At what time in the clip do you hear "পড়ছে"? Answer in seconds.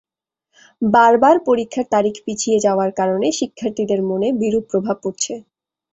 5.03-5.33